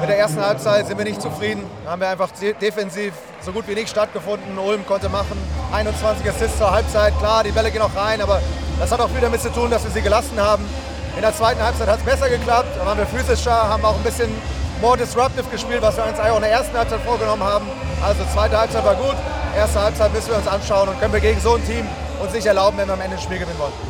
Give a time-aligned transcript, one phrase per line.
[0.00, 1.64] Mit der ersten Halbzeit sind wir nicht zufrieden.
[1.84, 4.58] Da haben wir einfach defensiv so gut wie nicht stattgefunden.
[4.58, 5.38] Ulm konnte machen
[5.72, 7.16] 21 Assists zur Halbzeit.
[7.18, 8.40] Klar, die Bälle gehen auch rein, aber
[8.78, 10.64] das hat auch viel damit zu tun, dass wir sie gelassen haben.
[11.16, 12.68] In der zweiten Halbzeit hat es besser geklappt.
[12.78, 14.30] Da waren wir physischer, haben auch ein bisschen
[14.80, 17.66] more disruptive gespielt, was wir uns eigentlich auch in der ersten Halbzeit vorgenommen haben.
[18.02, 19.16] Also zweite Halbzeit war gut.
[19.56, 21.86] Erste Halbzeit müssen wir uns anschauen und können wir gegen so ein Team
[22.22, 23.87] uns nicht erlauben, wenn wir am Ende ein Spiel gewinnen wollen.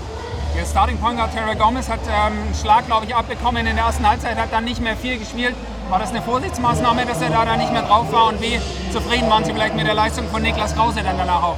[0.59, 3.85] Der Starting Point Guard Terry Gomez hat ähm, einen Schlag, glaube ich, abbekommen in der
[3.85, 5.55] ersten Halbzeit, hat dann nicht mehr viel gespielt.
[5.89, 8.27] War das eine Vorsichtsmaßnahme, dass er da, da nicht mehr drauf war?
[8.27, 8.59] Und wie
[8.93, 11.57] zufrieden waren Sie vielleicht mit der Leistung von Niklas Krause dann danach auch?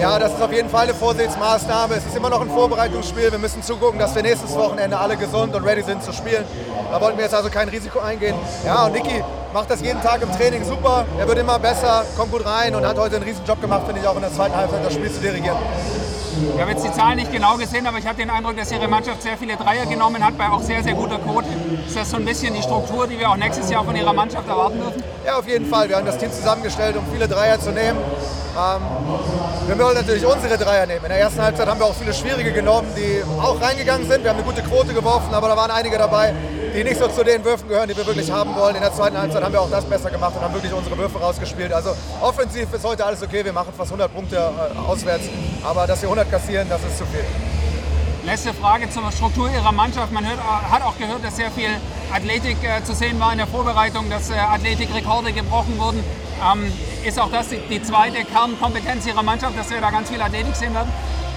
[0.00, 1.96] Ja, das ist auf jeden Fall eine Vorsichtsmaßnahme.
[1.96, 3.30] Es ist immer noch ein Vorbereitungsspiel.
[3.30, 6.46] Wir müssen zugucken, dass wir nächstes Wochenende alle gesund und ready sind zu spielen.
[6.90, 8.34] Da wollten wir jetzt also kein Risiko eingehen.
[8.64, 11.04] Ja, und Niki macht das jeden Tag im Training super.
[11.18, 14.00] Er wird immer besser, kommt gut rein und hat heute einen riesen Job gemacht, finde
[14.00, 15.56] ich, auch in der zweiten Halbzeit das Spiel zu dirigieren.
[16.54, 18.86] Ich habe jetzt die Zahlen nicht genau gesehen, aber ich hatte den Eindruck, dass Ihre
[18.86, 21.48] Mannschaft sehr viele Dreier genommen hat, bei auch sehr, sehr guter Quote.
[21.86, 24.48] Ist das so ein bisschen die Struktur, die wir auch nächstes Jahr von Ihrer Mannschaft
[24.48, 25.02] erwarten dürfen?
[25.26, 25.88] Ja, auf jeden Fall.
[25.88, 27.98] Wir haben das Team zusammengestellt, um viele Dreier zu nehmen.
[28.58, 28.82] Ähm,
[29.68, 31.04] wir wollen natürlich unsere Dreier nehmen.
[31.04, 34.24] In der ersten Halbzeit haben wir auch viele schwierige genommen, die auch reingegangen sind.
[34.24, 36.34] Wir haben eine gute Quote geworfen, aber da waren einige dabei,
[36.74, 38.74] die nicht so zu den Würfen gehören, die wir wirklich haben wollen.
[38.74, 41.20] In der zweiten Halbzeit haben wir auch das besser gemacht und haben wirklich unsere Würfe
[41.20, 41.72] rausgespielt.
[41.72, 43.44] Also offensiv ist heute alles okay.
[43.44, 45.26] Wir machen fast 100 Punkte äh, auswärts,
[45.62, 47.24] aber dass wir 100 kassieren, das ist zu viel.
[48.26, 50.10] Letzte Frage zur Struktur Ihrer Mannschaft.
[50.10, 51.70] Man hört, hat auch gehört, dass sehr viel
[52.12, 56.02] Athletik äh, zu sehen war in der Vorbereitung, dass äh, Athletikrekorde gebrochen wurden.
[56.42, 56.72] Ähm,
[57.04, 60.54] ist auch das die, die zweite Kernkompetenz Ihrer Mannschaft, dass wir da ganz viel Athletik
[60.54, 60.90] sehen werden?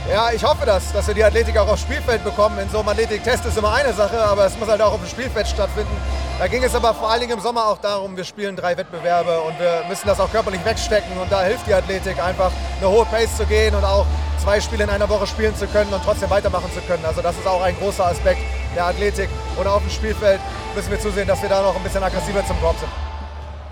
[0.09, 2.57] Ja, ich hoffe das, dass wir die Athletik auch aufs Spielfeld bekommen.
[2.59, 5.07] In so einem Athletiktest ist immer eine Sache, aber es muss halt auch auf dem
[5.07, 5.95] Spielfeld stattfinden.
[6.39, 9.41] Da ging es aber vor allen Dingen im Sommer auch darum, wir spielen drei Wettbewerbe
[9.41, 13.05] und wir müssen das auch körperlich wegstecken und da hilft die Athletik einfach, eine hohe
[13.05, 14.07] Pace zu gehen und auch
[14.41, 17.05] zwei Spiele in einer Woche spielen zu können und trotzdem weitermachen zu können.
[17.05, 18.41] Also das ist auch ein großer Aspekt
[18.75, 19.29] der Athletik.
[19.57, 20.39] Und auf dem Spielfeld
[20.75, 22.89] müssen wir zusehen, dass wir da noch ein bisschen aggressiver zum Korb sind.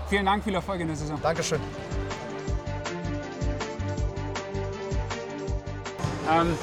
[0.08, 1.18] Vielen Dank, viel Erfolg in der Saison.
[1.22, 1.60] Dankeschön.
[6.30, 6.56] Ähm,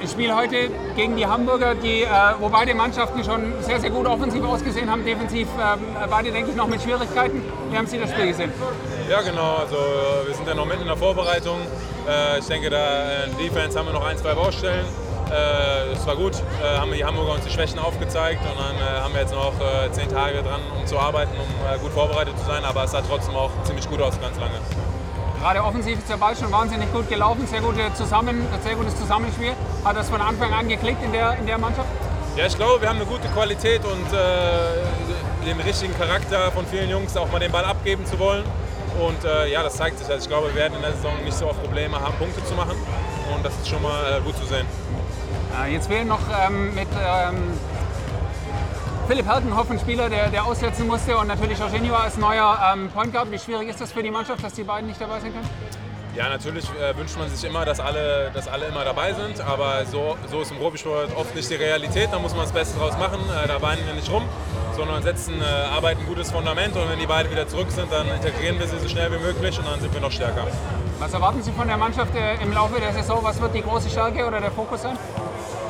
[0.00, 4.06] ich spiele heute gegen die Hamburger, die, äh, wo beide Mannschaften schon sehr, sehr gut
[4.06, 7.42] offensiv ausgesehen haben, defensiv äh, beide, denke ich, noch mit Schwierigkeiten.
[7.70, 8.52] Wie haben Sie das Spiel gesehen?
[9.08, 9.56] Ja, genau.
[9.56, 9.76] Also,
[10.26, 11.58] wir sind ja noch mitten in der Vorbereitung.
[12.08, 14.84] Äh, ich denke, da in Defense haben wir noch ein, zwei Baustellen.
[15.30, 19.00] Äh, es war gut, äh, haben die Hamburger uns die Schwächen aufgezeigt und dann äh,
[19.00, 19.52] haben wir jetzt noch
[19.90, 22.64] zehn Tage dran, um zu arbeiten, um gut vorbereitet zu sein.
[22.64, 24.54] Aber es sah trotzdem auch ziemlich gut aus, ganz lange.
[25.40, 29.52] Gerade offensiv ist der Ball schon wahnsinnig gut gelaufen, sehr, gute Zusammen, sehr gutes Zusammenspiel.
[29.84, 31.88] Hat das von Anfang an geklickt in der, in der Mannschaft?
[32.36, 36.90] Ja, ich glaube, wir haben eine gute Qualität und äh, den richtigen Charakter von vielen
[36.90, 38.44] Jungs, auch mal den Ball abgeben zu wollen.
[39.00, 40.08] Und äh, ja, das zeigt sich.
[40.08, 42.54] Also ich glaube, wir werden in der Saison nicht so oft Probleme haben, Punkte zu
[42.54, 42.76] machen.
[43.34, 44.66] Und das ist schon mal äh, gut zu sehen.
[45.70, 47.36] Jetzt fehlen noch ähm, mit ähm,
[49.08, 53.12] Philipp Herkenhoff ein Spieler, der, der aussetzen musste und natürlich Eugenio als neuer ähm, Point
[53.12, 53.30] Guard.
[53.30, 55.48] Wie schwierig ist das für die Mannschaft, dass die beiden nicht dabei sein können?
[56.16, 59.84] Ja, natürlich äh, wünscht man sich immer, dass alle, dass alle immer dabei sind, aber
[59.84, 62.08] so, so ist im Profisport oft nicht die Realität.
[62.10, 63.20] Da muss man das Beste draus machen.
[63.28, 64.22] Äh, da weinen wir nicht rum,
[64.74, 68.08] sondern setzen, äh, arbeiten ein gutes Fundament und wenn die beiden wieder zurück sind, dann
[68.08, 70.46] integrieren wir sie so schnell wie möglich und dann sind wir noch stärker.
[70.98, 73.18] Was erwarten Sie von der Mannschaft äh, im Laufe der Saison?
[73.22, 74.98] Was wird die große Stärke oder der Fokus sein?